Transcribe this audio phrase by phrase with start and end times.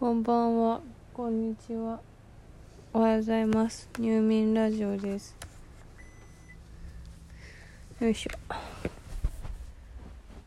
[0.00, 0.80] こんばんは、
[1.12, 2.00] こんにちは。
[2.94, 3.86] おはようございます。
[3.98, 5.36] 入眠ラジオです。
[8.00, 8.30] よいしょ。
[8.48, 8.56] あ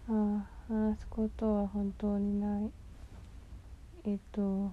[0.09, 2.71] あ、話すことは本当にない。
[4.05, 4.71] えっと、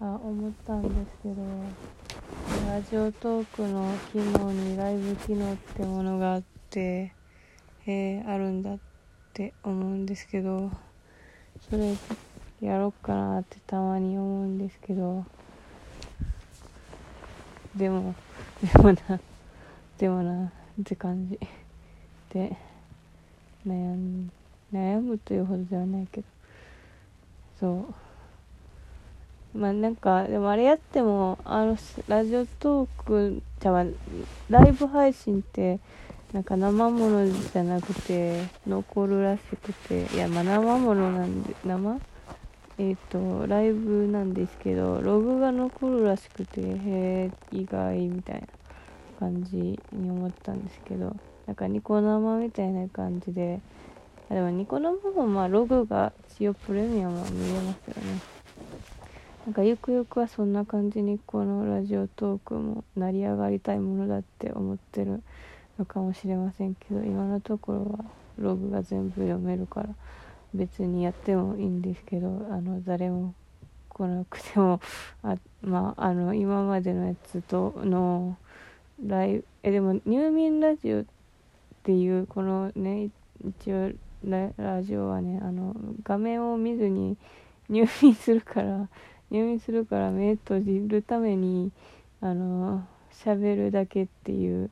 [0.00, 1.36] あ、思ったんですけど、
[2.68, 7.14] ラジオトークの機能にライブ機能ってものがあって、
[7.86, 8.78] えー、あるんだっ
[9.32, 10.70] て思うんですけど、
[11.70, 11.94] それ
[12.60, 15.24] やろっかなってたまに思うんですけど。
[17.74, 18.14] でも
[18.60, 19.20] でもな
[19.96, 20.50] でもなっ
[20.84, 21.38] て感じ。
[22.34, 22.56] で
[23.66, 24.30] 悩ん
[24.72, 26.26] 悩むというほどではないけど。
[27.58, 27.86] そ
[29.54, 29.58] う。
[29.58, 31.76] まあなんかでもあれやってもあの
[32.08, 33.84] ラジオトークじゃあ
[34.48, 35.80] ライブ配信って
[36.32, 40.14] なんか生ものじゃなくて残るらしくて。
[40.14, 41.98] いやまあ生ものなんで生
[42.80, 48.46] えっ、とライブなんですけどログが残るらしくてへえ意外みたいな
[49.18, 51.14] 感じに思ったんですけど
[51.46, 53.60] なんかニコ生みたいな感じで
[54.30, 58.20] あでもニコ生もまあログが一応プレミアムは見れますよね。
[59.44, 65.22] なんかゆくゆくはそんな感じにこのラジオトークも成り上がりたいものだって思ってる
[65.78, 68.04] のかもしれませんけど今のところは
[68.38, 69.88] ログが全部読めるから
[70.54, 73.34] 別にやってもいいんですけどあの誰も
[73.88, 74.80] 来なくても
[75.22, 78.36] あまああの今までのやつとの
[79.04, 81.04] ライブえでも入眠ラジオっ
[81.82, 83.10] ていうこのね
[83.46, 83.92] 一応
[84.24, 87.16] ラジオはねあの画面を見ずに
[87.68, 88.88] 入眠するから
[89.30, 91.70] 入眠するから目閉じるために
[92.20, 94.70] あの喋るだけっていう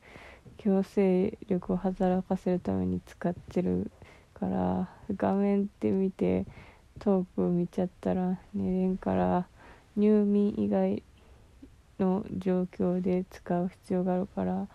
[0.58, 3.90] 強制力を働かせるために使ってる
[4.38, 6.46] から画面って見て
[6.98, 9.46] トーク見ちゃったら寝れんから
[9.96, 11.02] 入眠以外
[11.98, 14.66] の状況で使う必要があるから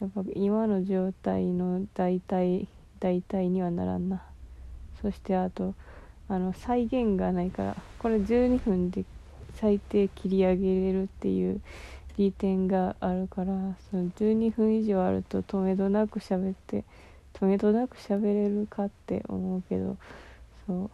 [0.00, 2.68] やっぱ今の状態の大体
[3.00, 4.22] 大体にはならんな。
[5.00, 5.74] そしてあと
[6.28, 9.04] あの再現がないからこれ12分で
[9.54, 11.60] 最低切り上げれるっていう
[12.16, 13.46] 利点があるから
[13.90, 16.84] その12分以上あると止めどなく喋って
[17.34, 19.96] 止めどなく喋れるかって思うけど
[20.66, 20.90] そう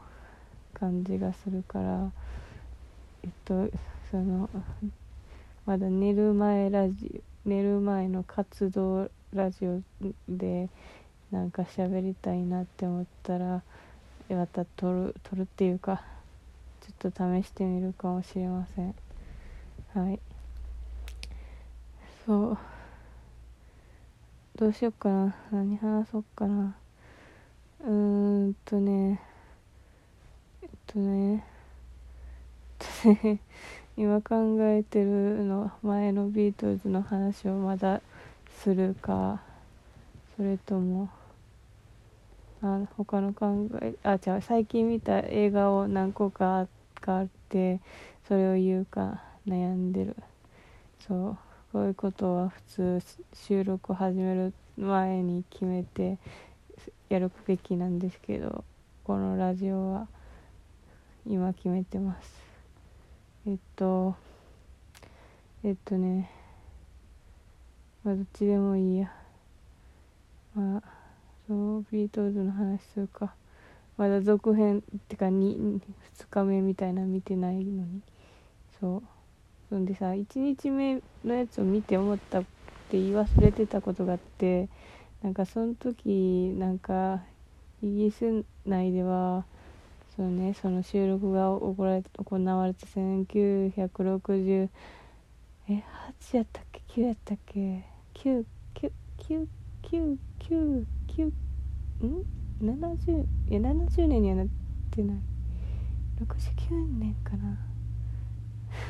[0.79, 2.11] 感じがするから
[3.25, 3.69] えっと
[4.11, 4.49] その
[5.65, 9.81] まだ寝る前ラジオ寝る前の活動ラジオ
[10.29, 10.69] で
[11.31, 13.63] なんか喋りたいなって思ったら
[14.29, 16.03] また撮る撮るっていうか
[16.81, 18.95] ちょっと試してみるかもしれません。
[19.95, 20.21] はい。
[22.25, 22.59] そう。
[24.57, 25.37] どうしよっかな。
[25.53, 26.75] 何話そうかな。
[27.85, 29.21] うーんとね。
[30.63, 31.45] えっとね。
[32.81, 33.41] えっとね。
[33.99, 38.01] 今考えてるの前のビートルズの話をまだ
[38.49, 39.43] するか。
[40.37, 41.11] それとも
[42.63, 46.67] あ他の考えあじゃあ最近見た映画を何個か
[47.07, 47.81] あって
[48.27, 50.17] それを言うか悩んでる。
[51.07, 51.46] そう。
[51.77, 53.03] こういうことは普通
[53.35, 56.17] 収録を始める前に決めて
[57.11, 58.65] やるべきなんですけど
[59.05, 60.09] このラジオは
[61.27, 62.43] 今決めてます。
[63.47, 64.17] えっと
[65.65, 66.31] えっとね
[68.03, 69.13] まあどっちでもいいや。
[70.55, 70.83] まあ
[71.47, 73.35] そうビートルズの話するか。
[73.99, 75.81] まだ続編ってか 2, 2
[76.31, 78.01] 日目みたいな見てないのに。
[78.81, 79.16] そう。
[79.69, 82.49] そんでさ1日目のやつを見て思ったって
[82.93, 84.69] 言い忘れてたことがあって
[85.23, 87.23] なんかその時なんか
[87.83, 89.45] イギリス内では
[90.17, 94.69] そうねその収録が行われ行われた1960
[95.69, 95.83] え
[96.23, 97.85] 8やったっけ？9やったっけ
[98.15, 98.45] ？9
[98.75, 99.47] 9 9
[99.83, 101.25] 9 9 9
[102.07, 102.25] ん
[102.63, 104.47] ？70いや70年にはなっ
[104.93, 105.17] てない。
[106.21, 107.59] 69年かな。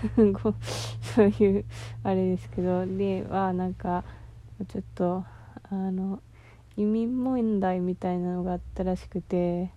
[1.15, 1.65] そういう
[2.03, 2.87] あれですけど。
[2.87, 4.05] ではなんか
[4.69, 5.25] ちょっと
[5.71, 6.21] あの
[6.77, 9.71] 移民問題みたいなのがあったらしくて。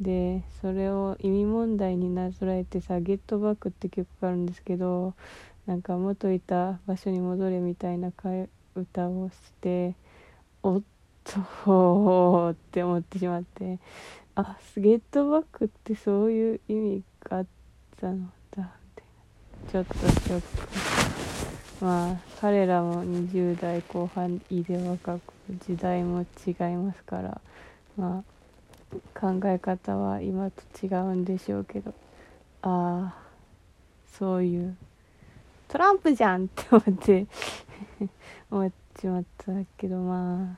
[0.00, 5.14] でそれを移民問題になぞらえてさ「ゲットバック」って曲があるんですけど
[5.66, 8.10] なんか元いた場所に戻れみたいな
[8.74, 9.94] 歌をして
[10.64, 10.82] おっ
[11.22, 13.78] とって思ってしまって。
[14.36, 17.46] あゲットバックってそういう意味があっ
[18.00, 18.30] たの？
[19.70, 25.32] ちょっとショックまあ彼らも20代後半いで若く
[25.66, 27.40] 時代も違いますから。
[27.96, 28.34] まあ
[29.18, 31.92] 考え方は今と違うんでしょうけど。
[32.62, 33.14] ああ
[34.18, 34.76] そういう
[35.68, 37.26] トランプじゃんって思って
[38.50, 39.96] 思っちまったけど。
[39.98, 40.56] ま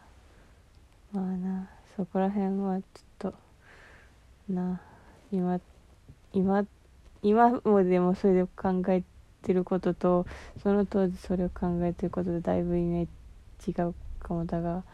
[1.12, 3.34] あまあなそこら辺はちょっと
[4.52, 4.80] な
[5.32, 5.58] 今
[6.32, 6.64] 今
[7.26, 9.02] 今もでもそれで考え
[9.42, 10.26] てることと
[10.62, 13.08] その当時それを考えてることでだいぶイメー
[13.58, 14.84] ジ違うかもだが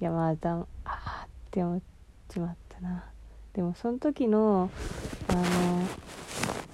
[0.00, 1.80] いやまあだああって思っ
[2.28, 3.04] ちまったな。
[3.54, 4.70] でもその時の
[5.28, 5.42] あの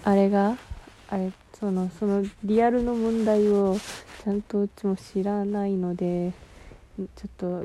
[0.02, 0.56] あれが
[1.08, 3.76] あれそのそのリアルの問題を
[4.24, 6.32] ちゃんとうちも知らないので
[6.98, 7.62] ちょっと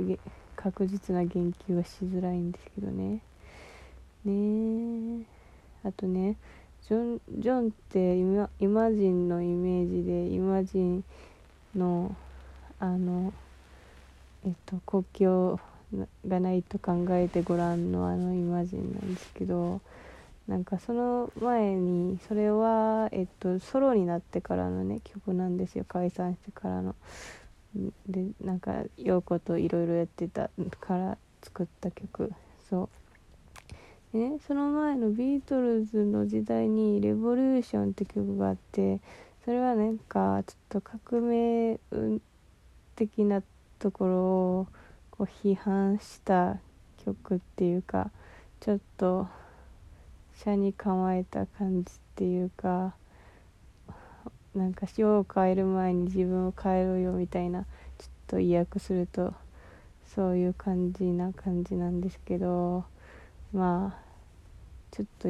[0.56, 3.22] 確実な言及はしづらいんですけどね。
[4.24, 5.25] ね
[5.84, 6.36] あとね
[6.87, 11.03] ジョンジョンってイマイマジンのイメージでイマジン
[11.75, 12.15] の
[12.79, 13.33] あの
[14.45, 15.59] えっと国境
[16.27, 19.81] がないと考えてごらんのあのイマジンなんですけど
[20.47, 26.95] なんかその前にそれはえっとソロになってからのね曲なんですよ解散してからの。
[28.07, 30.49] でなんか陽子といろいろやってた
[30.79, 32.31] から作った曲
[32.67, 32.99] そう
[34.13, 39.00] ねその前のビートルズの時代に「レボリューション」って曲があって
[39.45, 41.79] それはなんかちょっと革命
[42.95, 43.44] 的な
[43.77, 44.15] ところ
[44.61, 44.67] を
[45.11, 46.57] こう批判した
[46.97, 48.11] 曲っていうか
[48.59, 49.27] ちょっと
[50.33, 52.95] 車に構えた感じっていうか
[54.55, 57.63] なんか塩を変える前に自分を変えろよみたいな
[57.97, 59.33] ちょっと意訳すると
[60.15, 62.85] そういう感じな感じなんですけど
[63.54, 64.10] まあ
[64.92, 65.30] ちょっと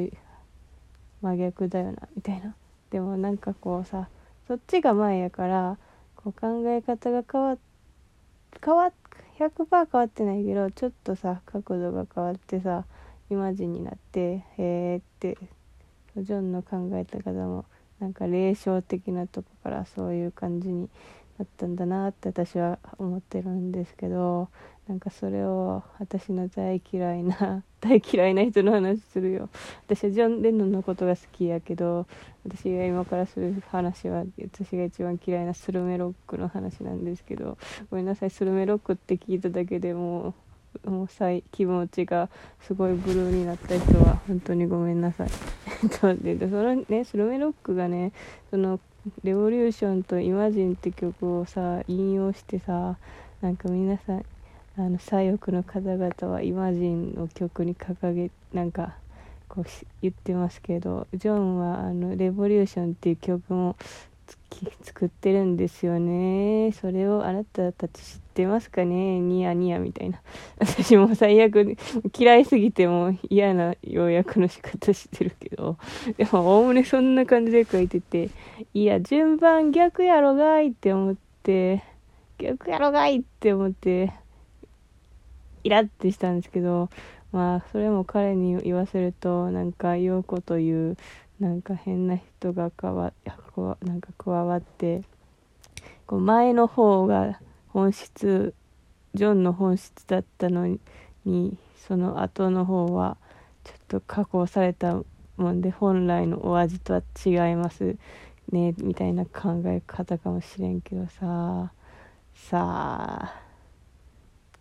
[1.21, 2.55] 真逆だよなみたいな。
[2.89, 4.09] でもなんかこうさ
[4.47, 5.77] そっちが前やから
[6.15, 7.57] こう考え方が変わ
[8.63, 8.91] 変わ
[9.37, 12.85] 100%変わってないけどちょっとさ角度が変わってさ
[13.29, 15.37] イマジンになってへえって
[16.17, 17.65] ジョンの考えた方も
[17.99, 20.89] なんか霊障的なとこからそういう感じに
[21.39, 24.49] なったんだなって私は思ってるんですけど
[24.89, 29.49] なんかそれを私の大嫌いな 大嫌いな人の話するよ
[29.87, 32.05] 私はジョン・レノンのことが好きやけど
[32.45, 37.57] 私が今からする話は私が一番嫌いなスルメロックの話なんですけど
[37.89, 40.33] ごめんなさいスルメロックって聞いただけでもう
[40.85, 42.29] もうい気持ちが
[42.61, 45.29] すごいブルーになった人は本当にごめんなさい。
[46.21, 48.11] でそのねスルメロックがね
[48.49, 48.79] その
[49.23, 52.97] 「レボリューション」と「イマジン」って曲をさ引用してさ
[53.41, 54.25] なんか皆さん
[54.77, 58.95] あの左翼の方々はイマジンの曲に掲げなんか
[59.47, 59.65] こう
[60.01, 63.75] 言ってますけどジョンはあの「レボリューション」っていう曲も
[64.83, 66.71] 作ってるんですよね。
[66.73, 69.19] それをあなたたち知ってますかね？
[69.19, 70.21] ニヤニヤみたいな。
[70.59, 71.77] 私も最悪
[72.17, 75.77] 嫌いすぎても嫌な要約の仕方してるけど。
[76.17, 78.29] でもおおむねそんな感じで書いてて
[78.73, 81.83] いや順番逆やろがいって思って
[82.37, 84.13] 逆やろがいって思って
[85.63, 86.89] イラッてしたんですけど
[87.31, 90.97] まあそれも彼に言わせるとなんか陽子という
[91.39, 93.13] なんか変な人がかわ
[93.81, 95.03] なんか加わって
[96.05, 98.53] こう前の方が本質
[99.13, 100.77] ジョンの本質だったの
[101.25, 101.57] に
[101.87, 103.17] その後の方は
[103.63, 105.01] ちょっと加工された
[105.37, 107.97] もんで本来のお味とは違います
[108.51, 111.71] ねみたいな考え方かもしれんけどさ。
[112.47, 113.41] さあ、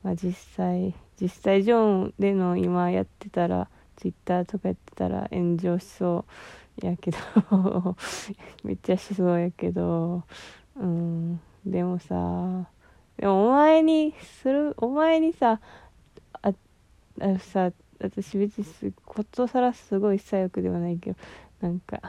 [0.03, 6.25] まあ、実際実際ジョンでの今やってたらツイッターとかやってたら炎上しそ
[6.83, 7.19] うやけど。
[8.63, 10.23] めっちゃしそうやけど。
[10.77, 11.41] うん。
[11.65, 12.69] でもさ
[13.19, 15.61] でもお前にするお前にさ
[16.43, 16.53] あ
[17.21, 21.19] あさ私別にすことさらすごい左翼ではないけど
[21.61, 22.01] なんか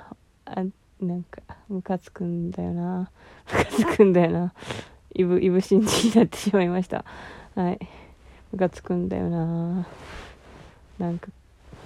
[0.46, 0.64] あ
[1.02, 3.10] なんかムカつくんだよな。
[3.52, 4.54] ムカつくんだよな。
[5.16, 7.06] イブイブ信じになってしまいました。
[7.56, 7.80] はい。
[8.52, 9.88] ムカつくんだよな。
[10.98, 11.30] なんか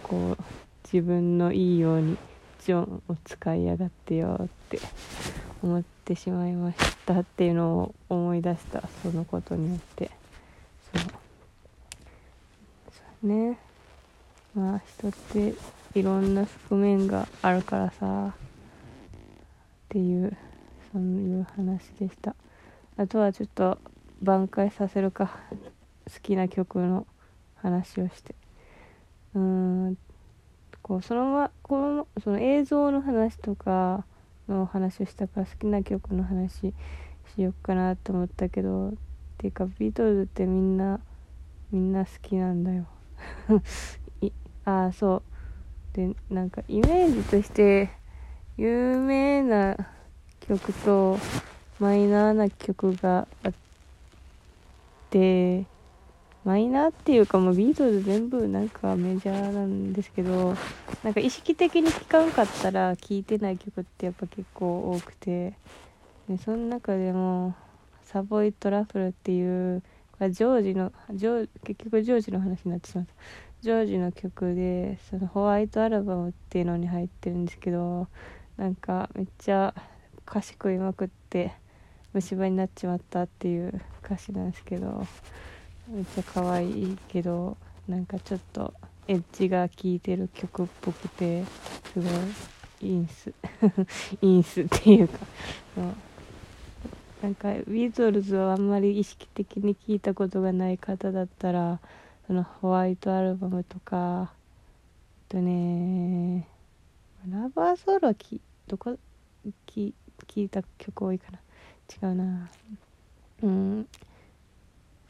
[0.01, 0.43] こう
[0.83, 2.17] 自分のいいように
[2.65, 4.79] ジョンを使いやがってよって。
[5.63, 10.11] 思ってしまいましたっていうのを思い出したそのことによって。
[10.93, 11.01] そ
[13.23, 13.27] う。
[13.27, 13.57] ね。
[14.53, 15.53] まあ人って
[15.95, 18.27] いろんな側面があるからさ。
[18.27, 18.31] っ
[19.89, 20.35] ていう
[20.91, 22.35] そういう話でした。
[22.97, 23.77] あとはちょっと
[24.21, 25.31] 挽回させるか。
[26.13, 27.07] 好きな曲の
[27.55, 28.35] 話をして。
[29.35, 29.41] うー
[29.91, 29.97] ん。
[30.81, 34.03] こうそのまこのその映像の話とか
[34.47, 36.73] の話をしたから好きな曲の話
[37.35, 38.93] しよっかなと思ったけどっ
[39.37, 40.99] ていうかビートルズってみんな
[41.71, 42.85] みんな好きなんだよ。
[44.65, 45.23] ああそう。
[45.93, 47.89] でなんかイメージとして
[48.57, 49.75] 有名な
[50.41, 51.17] 曲と
[51.79, 53.53] マイナーな曲があっ
[55.09, 55.65] て
[56.43, 60.55] マイナーっていうかもうビートルズ全部なんかメジャーなんですけど
[61.03, 65.53] なんか意識的に聴かんかったら聴いてない曲ってやっぱ結構多くて
[66.27, 67.55] でその中でも
[68.03, 69.81] 「サボイトラフル」っていう
[70.11, 73.13] これジョージのジョ結局ジョージの話になってしまった。
[73.63, 78.09] ジョージの曲でそのホワイトアルバムっていうのに入ってるんですけど
[78.57, 79.73] なんかめっちゃ
[80.27, 81.53] 歌詞食いまくって
[82.11, 85.07] 虫歯になっちまったっていう歌詞なんですけど
[85.87, 88.73] めっちゃ可愛いけどなんかちょっと
[89.07, 91.43] エッジが効いてる曲っぽくて
[91.93, 92.09] すごい
[92.81, 93.33] いいんす。
[94.21, 95.19] いいんすっていうか。
[95.75, 95.85] そう。
[97.21, 101.79] なんかビートルズをあんまり意識的に聞いたことがない方だったら
[102.27, 104.33] そのホワイトアルバムとか
[105.29, 106.45] とね
[107.29, 108.97] ラバーソウルはきどこ
[109.65, 109.93] き
[110.27, 111.39] 聞いた曲多いかな。
[112.09, 112.49] 違うな。
[113.41, 113.87] うん。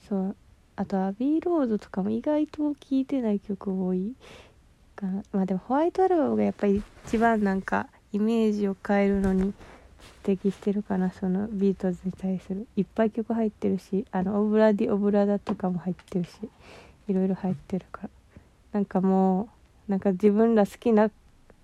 [0.08, 0.36] そう。
[0.76, 4.16] あとアビーロードとかも意外と聴いてない曲多い。
[4.96, 5.24] かな。
[5.32, 9.54] まあでもホワイトアルバムがやっぱり一番なんかイメージを変えるのに
[10.24, 12.68] 適してるかなそのビートルズに対する。
[12.76, 16.30] いっぱい曲入ってるしあのオブラディオブラダとかも入ってるし
[17.08, 18.10] いろいろ入ってるから。
[18.74, 19.50] なんかも
[19.88, 21.12] うなんか自分ら好きな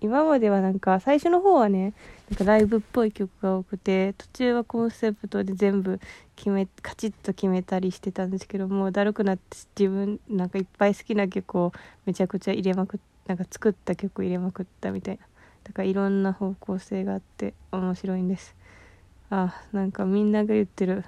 [0.00, 1.92] 今まではなんか最初の方はね
[2.30, 6.00] なんかライブっぽい曲が多くて途中はコンセプトで全部
[6.36, 11.72] 決めカチッと決めたりしてたんですけどもうだるくなって自分なんかいっぱい好きな曲を
[12.06, 15.24] めちゃくちゃ入れまくっなんか作った曲入れまくったみたいな
[15.62, 18.56] だからいろんな方向性があって面白いんです。
[19.30, 21.04] あなんかみんなが言ってる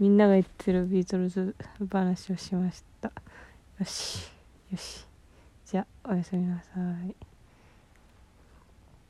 [0.00, 1.54] みんなが言ってるビートルズ
[1.88, 3.12] 話をしました。
[3.78, 4.28] よし
[4.72, 5.06] よし。
[5.66, 7.29] じゃあおやすみなさい。